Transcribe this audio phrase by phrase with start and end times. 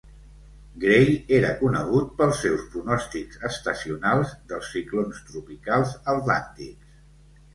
[0.83, 6.97] Gray era conegut pels seus pronòstics estacionals dels ciclons tropicals Atlàntics.